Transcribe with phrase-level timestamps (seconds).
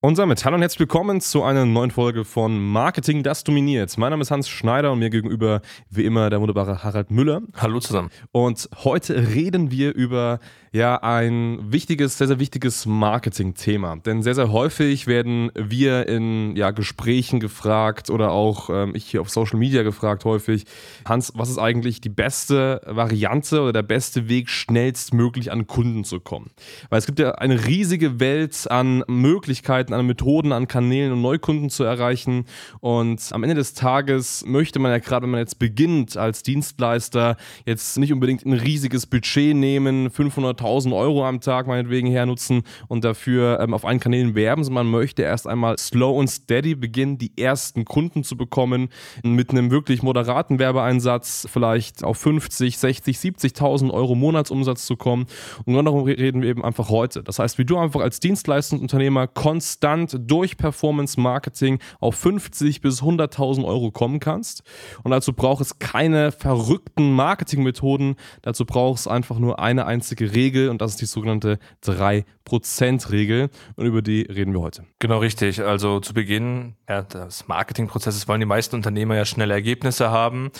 [0.00, 3.98] Und damit hallo und herzlich willkommen zu einer neuen Folge von Marketing, das dominiert.
[3.98, 7.42] Mein Name ist Hans Schneider und mir gegenüber wie immer der wunderbare Harald Müller.
[7.56, 8.08] Hallo zusammen.
[8.30, 10.38] Und heute reden wir über
[10.72, 13.96] ja ein wichtiges, sehr, sehr wichtiges Marketing-Thema.
[13.96, 19.20] Denn sehr, sehr häufig werden wir in ja, Gesprächen gefragt oder auch ähm, ich hier
[19.20, 20.64] auf Social Media gefragt häufig,
[21.06, 26.20] Hans, was ist eigentlich die beste Variante oder der beste Weg, schnellstmöglich an Kunden zu
[26.20, 26.50] kommen?
[26.90, 31.70] Weil es gibt ja eine riesige Welt an Möglichkeiten, an Methoden, an Kanälen, um Neukunden
[31.70, 32.44] zu erreichen.
[32.80, 37.36] Und am Ende des Tages möchte man ja gerade, wenn man jetzt beginnt als Dienstleister,
[37.64, 43.04] jetzt nicht unbedingt ein riesiges Budget nehmen, 500 1000 Euro am Tag meinetwegen hernutzen und
[43.04, 47.18] dafür ähm, auf allen Kanälen werben, sondern man möchte erst einmal slow und steady beginnen,
[47.18, 48.88] die ersten Kunden zu bekommen,
[49.22, 55.26] mit einem wirklich moderaten Werbeeinsatz vielleicht auf 50, 60, 70.000 Euro Monatsumsatz zu kommen.
[55.64, 57.22] Und genau darum reden wir eben einfach heute.
[57.22, 63.64] Das heißt, wie du einfach als Dienstleistungsunternehmer konstant durch Performance Marketing auf 50 bis 100.000
[63.64, 64.62] Euro kommen kannst.
[65.02, 68.16] Und dazu braucht es keine verrückten Marketingmethoden.
[68.42, 73.50] Dazu braucht es einfach nur eine einzige Regel Regel und das ist die sogenannte 3%-Regel
[73.76, 74.84] und über die reden wir heute.
[74.98, 75.62] Genau richtig.
[75.62, 80.50] Also zu Beginn ja, des Marketingprozesses wollen die meisten Unternehmer ja schnelle Ergebnisse haben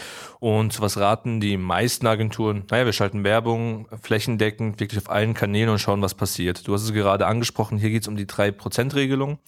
[0.41, 2.65] und was raten die meisten Agenturen?
[2.71, 6.69] Naja, wir schalten Werbung flächendeckend wirklich auf allen Kanälen und schauen, was passiert.
[6.69, 9.39] Du hast es gerade angesprochen, hier geht es um die 3%-Regelung.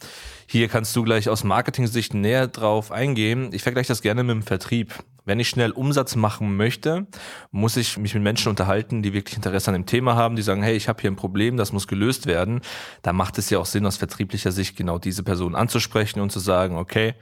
[0.46, 3.50] Hier kannst du gleich aus Marketing-Sicht näher drauf eingehen.
[3.52, 4.94] Ich vergleiche das gerne mit dem Vertrieb.
[5.24, 7.06] Wenn ich schnell Umsatz machen möchte,
[7.50, 10.62] muss ich mich mit Menschen unterhalten, die wirklich Interesse an dem Thema haben, die sagen,
[10.62, 12.60] hey, ich habe hier ein Problem, das muss gelöst werden.
[13.02, 16.38] Da macht es ja auch Sinn, aus vertrieblicher Sicht genau diese Person anzusprechen und zu
[16.38, 17.14] sagen, okay,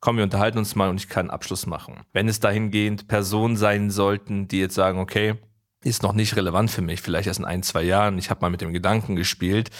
[0.00, 2.00] komm, wir unterhalten uns mal und ich kann Abschluss machen.
[2.12, 5.34] Wenn es dahingehend Personen sein sollten, die jetzt sagen, okay,
[5.82, 8.50] ist noch nicht relevant für mich, vielleicht erst in ein, zwei Jahren, ich habe mal
[8.50, 9.70] mit dem Gedanken gespielt,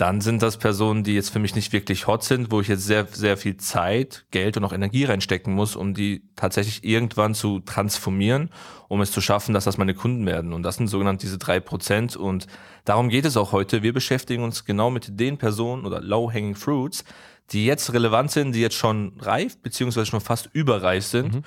[0.00, 2.86] dann sind das Personen, die jetzt für mich nicht wirklich hot sind, wo ich jetzt
[2.86, 7.60] sehr, sehr viel Zeit, Geld und auch Energie reinstecken muss, um die tatsächlich irgendwann zu
[7.60, 8.48] transformieren,
[8.88, 10.54] um es zu schaffen, dass das meine Kunden werden.
[10.54, 12.16] Und das sind sogenannte diese drei Prozent.
[12.16, 12.46] Und
[12.86, 13.82] darum geht es auch heute.
[13.82, 17.04] Wir beschäftigen uns genau mit den Personen oder low-hanging fruits,
[17.50, 21.34] die jetzt relevant sind, die jetzt schon reif, beziehungsweise schon fast überreif sind.
[21.34, 21.42] Mhm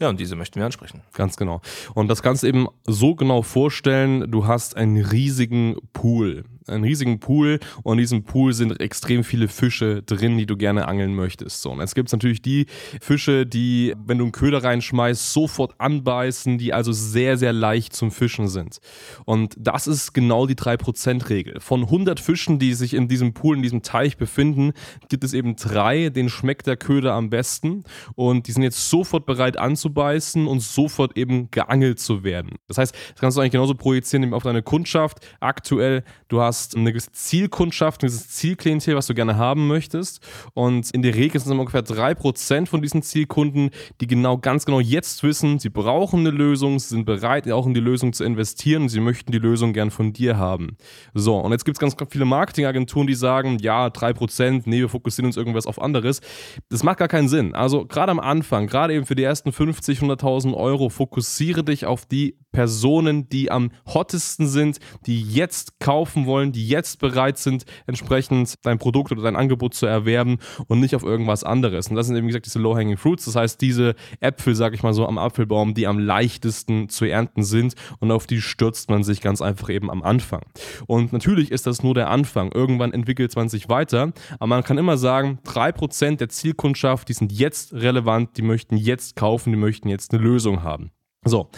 [0.00, 1.02] ja, und diese möchten wir ansprechen.
[1.12, 1.60] Ganz genau.
[1.92, 7.20] Und das kannst du eben so genau vorstellen, du hast einen riesigen Pool einen riesigen
[7.20, 11.62] Pool und in diesem Pool sind extrem viele Fische drin, die du gerne angeln möchtest.
[11.62, 12.66] So, und jetzt gibt es natürlich die
[13.00, 18.10] Fische, die, wenn du einen Köder reinschmeißt, sofort anbeißen, die also sehr, sehr leicht zum
[18.10, 18.78] Fischen sind.
[19.24, 21.60] Und das ist genau die 3%-Regel.
[21.60, 24.72] Von 100 Fischen, die sich in diesem Pool, in diesem Teich befinden,
[25.08, 29.26] gibt es eben drei, denen schmeckt der Köder am besten und die sind jetzt sofort
[29.26, 32.56] bereit anzubeißen und sofort eben geangelt zu werden.
[32.66, 35.18] Das heißt, das kannst du eigentlich genauso projizieren auf deine Kundschaft.
[35.40, 40.20] Aktuell, du hast hast eine gewisse Zielkundschaft, dieses Zielklientel, was du gerne haben möchtest.
[40.54, 43.70] Und in der Regel sind es ungefähr 3% von diesen Zielkunden,
[44.00, 47.74] die genau ganz genau jetzt wissen, sie brauchen eine Lösung, sie sind bereit, auch in
[47.74, 50.76] die Lösung zu investieren und sie möchten die Lösung gern von dir haben.
[51.14, 55.26] So, und jetzt gibt es ganz viele Marketingagenturen, die sagen, ja, 3%, nee, wir fokussieren
[55.26, 56.20] uns irgendwas auf anderes.
[56.68, 57.54] Das macht gar keinen Sinn.
[57.54, 62.04] Also gerade am Anfang, gerade eben für die ersten 50, 100.000 Euro, fokussiere dich auf
[62.06, 68.54] die Personen, die am hottesten sind, die jetzt kaufen wollen, die jetzt bereit sind, entsprechend
[68.62, 71.86] dein Produkt oder dein Angebot zu erwerben und nicht auf irgendwas anderes.
[71.86, 73.26] Und das sind eben, gesagt, diese Low-Hanging Fruits.
[73.26, 77.44] Das heißt, diese Äpfel, sag ich mal so, am Apfelbaum, die am leichtesten zu ernten
[77.44, 80.42] sind und auf die stürzt man sich ganz einfach eben am Anfang.
[80.88, 82.50] Und natürlich ist das nur der Anfang.
[82.50, 84.12] Irgendwann entwickelt man sich weiter.
[84.40, 89.14] Aber man kann immer sagen, 3% der Zielkundschaft, die sind jetzt relevant, die möchten jetzt
[89.14, 90.90] kaufen, die möchten jetzt eine Lösung haben.
[91.24, 91.50] So,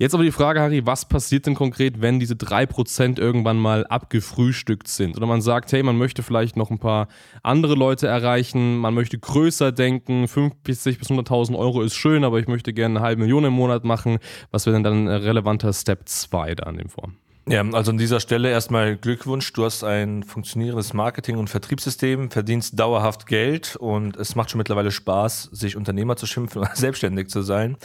[0.00, 4.88] Jetzt aber die Frage, Harry, was passiert denn konkret, wenn diese 3% irgendwann mal abgefrühstückt
[4.88, 5.14] sind?
[5.14, 7.06] Oder man sagt, hey, man möchte vielleicht noch ein paar
[7.42, 12.48] andere Leute erreichen, man möchte größer denken, 50 bis 100.000 Euro ist schön, aber ich
[12.48, 14.20] möchte gerne eine halbe Million im Monat machen.
[14.50, 17.16] Was wäre denn dann ein relevanter Step 2 da an dem Form?
[17.46, 19.52] Ja, also an dieser Stelle erstmal Glückwunsch.
[19.52, 24.92] Du hast ein funktionierendes Marketing- und Vertriebssystem, verdienst dauerhaft Geld und es macht schon mittlerweile
[24.92, 27.76] Spaß, sich Unternehmer zu schimpfen oder selbstständig zu sein.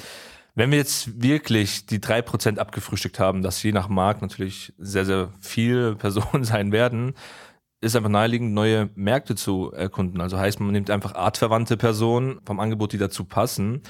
[0.56, 5.06] Wenn wir jetzt wirklich die drei Prozent abgefrühstückt haben, dass je nach Markt natürlich sehr,
[5.06, 7.14] sehr viele Personen sein werden,
[7.82, 10.22] ist einfach naheliegend, neue Märkte zu erkunden.
[10.22, 13.84] Also heißt, man nimmt einfach artverwandte Personen vom Angebot, die dazu passen.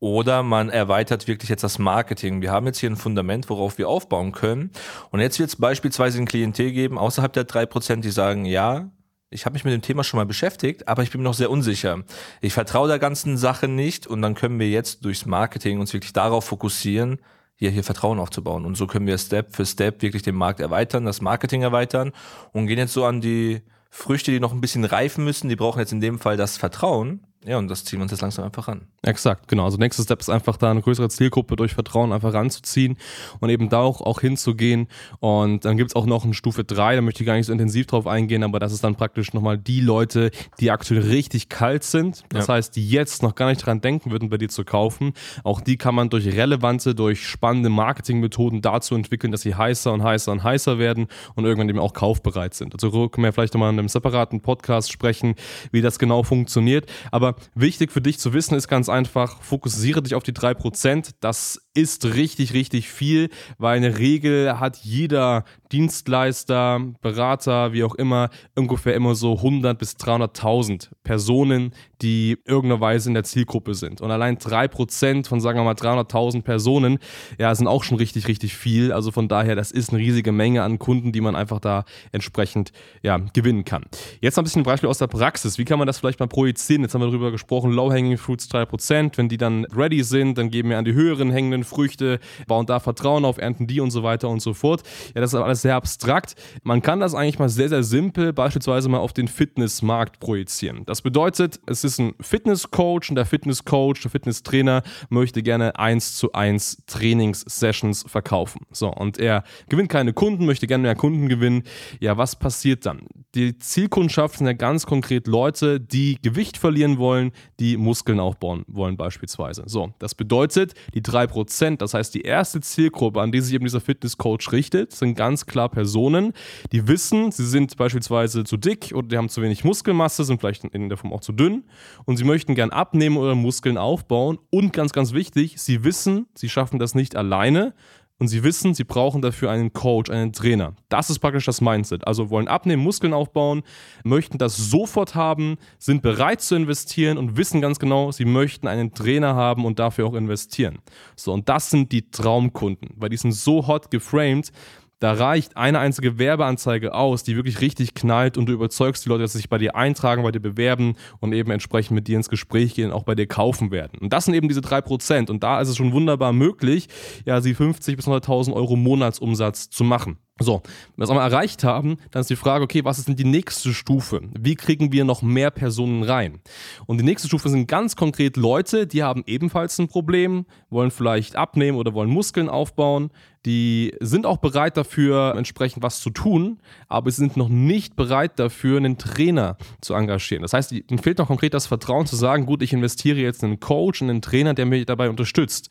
[0.00, 2.42] Oder man erweitert wirklich jetzt das Marketing.
[2.42, 4.70] Wir haben jetzt hier ein Fundament, worauf wir aufbauen können.
[5.10, 8.90] Und jetzt wird es beispielsweise ein Klientel geben, außerhalb der drei Prozent, die sagen, ja,
[9.30, 11.50] ich habe mich mit dem Thema schon mal beschäftigt, aber ich bin mir noch sehr
[11.50, 12.02] unsicher.
[12.40, 16.14] Ich vertraue der ganzen Sache nicht und dann können wir jetzt durchs Marketing uns wirklich
[16.14, 17.18] darauf fokussieren,
[17.54, 18.64] hier, hier Vertrauen aufzubauen.
[18.64, 22.12] Und so können wir Step für Step wirklich den Markt erweitern, das Marketing erweitern
[22.52, 23.60] und gehen jetzt so an die
[23.90, 25.48] Früchte, die noch ein bisschen reifen müssen.
[25.48, 27.20] Die brauchen jetzt in dem Fall das Vertrauen.
[27.44, 28.88] Ja, und das ziehen wir uns jetzt langsam einfach ran.
[29.02, 29.64] Exakt, genau.
[29.64, 32.96] Also nächster Step ist einfach da eine größere Zielgruppe durch Vertrauen einfach ranzuziehen
[33.38, 34.88] und eben da auch, auch hinzugehen.
[35.20, 37.52] Und dann gibt es auch noch eine Stufe 3, da möchte ich gar nicht so
[37.52, 41.84] intensiv drauf eingehen, aber das ist dann praktisch nochmal die Leute, die aktuell richtig kalt
[41.84, 42.24] sind.
[42.30, 42.54] Das ja.
[42.54, 45.12] heißt, die jetzt noch gar nicht dran denken würden, bei dir zu kaufen.
[45.44, 50.02] Auch die kann man durch relevante, durch spannende Marketingmethoden dazu entwickeln, dass sie heißer und
[50.02, 51.06] heißer und heißer werden
[51.36, 52.74] und irgendwann eben auch kaufbereit sind.
[52.74, 55.36] Also können wir vielleicht nochmal in einem separaten Podcast sprechen,
[55.70, 56.90] wie das genau funktioniert.
[57.12, 61.10] Aber wichtig für dich zu wissen ist ganz einfach, fokussiere dich auf die 3%.
[61.20, 67.94] Das ist richtig, richtig viel, weil in der Regel hat jeder Dienstleister, Berater, wie auch
[67.94, 71.72] immer, ungefähr immer so 100 bis 300.000 Personen,
[72.02, 74.00] die irgendeiner Weise in der Zielgruppe sind.
[74.00, 76.98] Und allein 3% von, sagen wir mal, 300.000 Personen,
[77.38, 78.92] ja, sind auch schon richtig, richtig viel.
[78.92, 82.72] Also von daher, das ist eine riesige Menge an Kunden, die man einfach da entsprechend,
[83.02, 83.84] ja, gewinnen kann.
[84.20, 85.58] Jetzt noch ein bisschen ein Beispiel aus der Praxis.
[85.58, 86.82] Wie kann man das vielleicht mal projizieren?
[86.82, 89.16] Jetzt haben wir darüber gesprochen, Low-Hanging Fruits 3%.
[89.16, 92.80] Wenn die dann ready sind, dann geben wir an die höheren hängenden Früchte, bauen da
[92.80, 94.82] Vertrauen auf, ernten die und so weiter und so fort.
[95.14, 96.34] Ja, das ist alles sehr abstrakt.
[96.62, 100.84] Man kann das eigentlich mal sehr, sehr simpel beispielsweise mal auf den Fitnessmarkt projizieren.
[100.86, 106.32] Das bedeutet, es ist ein Fitnesscoach und der Fitnesscoach, der Fitnesstrainer möchte gerne 1 zu
[106.32, 108.66] 1 Trainingssessions verkaufen.
[108.70, 111.62] So, und er gewinnt keine Kunden, möchte gerne mehr Kunden gewinnen.
[112.00, 113.06] Ja, was passiert dann?
[113.34, 118.96] Die Zielkundschaft sind ja ganz konkret Leute, die Gewicht verlieren wollen, die Muskeln aufbauen wollen
[118.96, 119.64] beispielsweise.
[119.66, 121.02] So, das bedeutet, die
[121.48, 125.46] 3%, das heißt die erste Zielgruppe, an die sich eben dieser Fitnesscoach richtet, sind ganz
[125.46, 126.32] klar Personen,
[126.72, 130.64] die wissen, sie sind beispielsweise zu dick oder die haben zu wenig Muskelmasse, sind vielleicht
[130.64, 131.64] in der Form auch zu dünn
[132.04, 134.38] und sie möchten gern abnehmen oder Muskeln aufbauen.
[134.50, 137.74] Und ganz, ganz wichtig, sie wissen, sie schaffen das nicht alleine,
[138.18, 140.74] und sie wissen, sie brauchen dafür einen Coach, einen Trainer.
[140.88, 142.06] Das ist praktisch das Mindset.
[142.06, 143.62] Also wollen abnehmen, Muskeln aufbauen,
[144.04, 148.92] möchten das sofort haben, sind bereit zu investieren und wissen ganz genau, sie möchten einen
[148.92, 150.78] Trainer haben und dafür auch investieren.
[151.14, 154.50] So, und das sind die Traumkunden, weil die sind so hot geframed,
[155.00, 159.22] da reicht eine einzige Werbeanzeige aus, die wirklich richtig knallt und du überzeugst die Leute,
[159.22, 162.28] dass sie sich bei dir eintragen, bei dir bewerben und eben entsprechend mit dir ins
[162.28, 163.98] Gespräch gehen, auch bei dir kaufen werden.
[164.00, 165.30] Und das sind eben diese drei Prozent.
[165.30, 166.88] Und da ist es schon wunderbar möglich,
[167.24, 170.18] ja, sie 50 bis 100.000 Euro Monatsumsatz zu machen.
[170.40, 173.16] So, wenn wir das einmal erreicht haben, dann ist die Frage, okay, was ist denn
[173.16, 174.20] die nächste Stufe?
[174.38, 176.40] Wie kriegen wir noch mehr Personen rein?
[176.86, 181.34] Und die nächste Stufe sind ganz konkret Leute, die haben ebenfalls ein Problem, wollen vielleicht
[181.34, 183.10] abnehmen oder wollen Muskeln aufbauen,
[183.48, 188.38] die sind auch bereit dafür, entsprechend was zu tun, aber sie sind noch nicht bereit
[188.38, 190.42] dafür, einen Trainer zu engagieren.
[190.42, 193.48] Das heißt, ihnen fehlt noch konkret das Vertrauen zu sagen, gut, ich investiere jetzt in
[193.48, 195.70] einen Coach, in einen Trainer, der mich dabei unterstützt.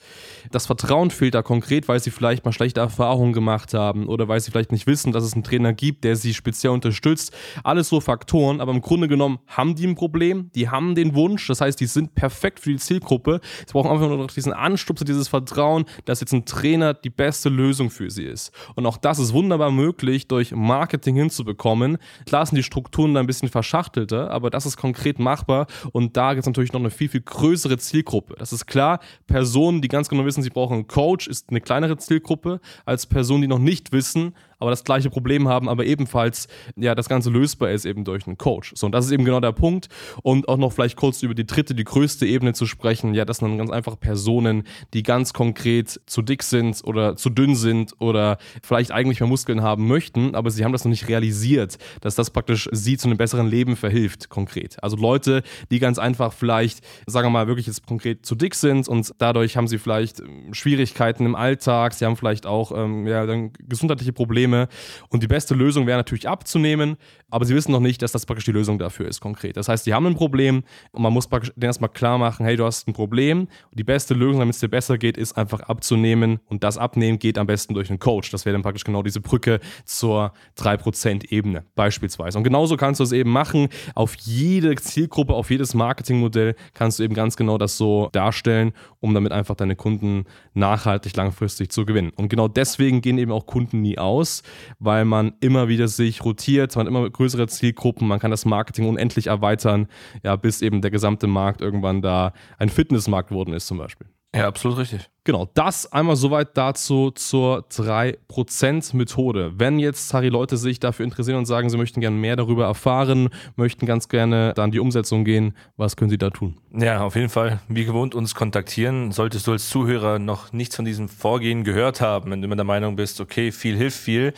[0.50, 4.40] Das Vertrauen fehlt da konkret, weil sie vielleicht mal schlechte Erfahrungen gemacht haben oder weil
[4.40, 7.32] sie vielleicht nicht wissen, dass es einen Trainer gibt, der sie speziell unterstützt.
[7.64, 11.46] Alles so Faktoren, aber im Grunde genommen haben die ein Problem, die haben den Wunsch,
[11.46, 13.40] das heißt, die sind perfekt für die Zielgruppe.
[13.68, 17.50] Sie brauchen einfach nur noch diesen Anstupser, dieses Vertrauen, dass jetzt ein Trainer die beste
[17.50, 18.52] Lösung für sie ist.
[18.76, 21.98] Und auch das ist wunderbar möglich, durch Marketing hinzubekommen.
[22.26, 26.34] Klar sind die Strukturen da ein bisschen verschachtelter, aber das ist konkret machbar und da
[26.34, 28.36] gibt es natürlich noch eine viel, viel größere Zielgruppe.
[28.38, 31.98] Das ist klar, Personen, die ganz genau wissen, sie brauchen einen Coach, ist eine kleinere
[31.98, 36.96] Zielgruppe als Personen, die noch nicht wissen, aber das gleiche Problem haben, aber ebenfalls ja
[36.96, 38.74] das Ganze lösbar ist eben durch einen Coach.
[38.76, 39.88] So, und das ist eben genau der Punkt.
[40.24, 43.14] Und auch noch vielleicht kurz über die dritte, die größte Ebene zu sprechen.
[43.14, 47.30] Ja, das sind dann ganz einfach Personen, die ganz konkret zu dick sind oder zu
[47.30, 51.08] dünn sind oder vielleicht eigentlich mehr Muskeln haben möchten, aber sie haben das noch nicht
[51.08, 54.82] realisiert, dass das praktisch sie zu einem besseren Leben verhilft, konkret.
[54.84, 58.88] Also Leute, die ganz einfach vielleicht, sagen wir mal, wirklich jetzt konkret zu dick sind
[58.88, 63.26] und dadurch haben sie vielleicht ähm, Schwierigkeiten im Alltag, sie haben vielleicht auch ähm, ja,
[63.26, 64.68] dann gesundheitliche Probleme Probleme.
[65.10, 66.98] Und die beste Lösung wäre natürlich abzunehmen,
[67.30, 69.58] aber sie wissen noch nicht, dass das praktisch die Lösung dafür ist, konkret.
[69.58, 72.56] Das heißt, sie haben ein Problem und man muss praktisch denen erstmal klar machen, hey,
[72.56, 73.42] du hast ein Problem.
[73.42, 76.40] Und die beste Lösung, damit es dir besser geht, ist einfach abzunehmen.
[76.46, 78.32] Und das Abnehmen geht am besten durch einen Coach.
[78.32, 82.38] Das wäre dann praktisch genau diese Brücke zur 3%-Ebene beispielsweise.
[82.38, 83.70] Und genauso kannst du es eben machen.
[83.96, 89.14] Auf jede Zielgruppe, auf jedes Marketingmodell kannst du eben ganz genau das so darstellen, um
[89.14, 92.12] damit einfach deine Kunden nachhaltig langfristig zu gewinnen.
[92.16, 94.44] Und genau deswegen gehen eben auch Kunden nie aus, muss,
[94.80, 98.88] weil man immer wieder sich rotiert, man hat immer größere Zielgruppen, man kann das Marketing
[98.88, 99.88] unendlich erweitern,
[100.24, 104.08] ja, bis eben der gesamte Markt irgendwann da ein Fitnessmarkt geworden ist zum Beispiel.
[104.38, 105.10] Ja, absolut richtig.
[105.24, 109.54] Genau, das einmal soweit dazu zur 3%-Methode.
[109.58, 113.30] Wenn jetzt, Harry, Leute sich dafür interessieren und sagen, sie möchten gerne mehr darüber erfahren,
[113.56, 116.58] möchten ganz gerne dann die Umsetzung gehen, was können sie da tun?
[116.72, 119.12] Ja, auf jeden Fall, wie gewohnt, uns kontaktieren.
[119.12, 122.66] Solltest du als Zuhörer noch nichts von diesem Vorgehen gehört haben, wenn du immer der
[122.66, 124.34] Meinung bist, okay, viel hilft viel,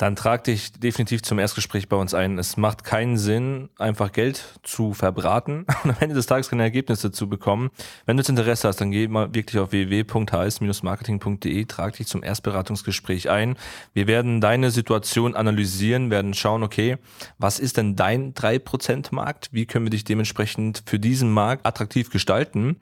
[0.00, 2.38] dann trag dich definitiv zum Erstgespräch bei uns ein.
[2.38, 7.12] Es macht keinen Sinn, einfach Geld zu verbraten und am Ende des Tages keine Ergebnisse
[7.12, 7.68] zu bekommen.
[8.06, 13.28] Wenn du jetzt Interesse hast, dann geh mal wirklich auf www.hs-marketing.de, trag dich zum Erstberatungsgespräch
[13.28, 13.58] ein.
[13.92, 16.96] Wir werden deine Situation analysieren, werden schauen, okay,
[17.36, 19.50] was ist denn dein 3% Markt?
[19.52, 22.80] Wie können wir dich dementsprechend für diesen Markt attraktiv gestalten?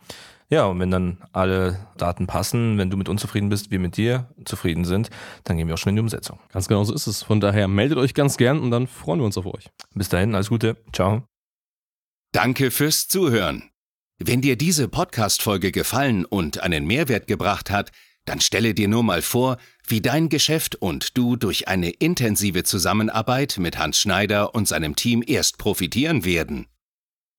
[0.50, 3.98] Ja, und wenn dann alle Daten passen, wenn du mit uns zufrieden bist, wir mit
[3.98, 5.10] dir zufrieden sind,
[5.44, 6.38] dann gehen wir auch schon in die Umsetzung.
[6.52, 7.22] Ganz genau so ist es.
[7.22, 9.68] Von daher meldet euch ganz gern und dann freuen wir uns auf euch.
[9.94, 10.76] Bis dahin, alles Gute.
[10.92, 11.24] Ciao.
[12.32, 13.70] Danke fürs Zuhören.
[14.18, 17.92] Wenn dir diese Podcast-Folge gefallen und einen Mehrwert gebracht hat,
[18.24, 23.58] dann stelle dir nur mal vor, wie dein Geschäft und du durch eine intensive Zusammenarbeit
[23.58, 26.66] mit Hans Schneider und seinem Team erst profitieren werden.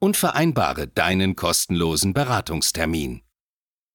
[0.00, 3.22] und vereinbare deinen kostenlosen Beratungstermin.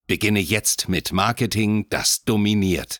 [0.07, 2.93] Beginne jetzt mit Marketing, das dominiert.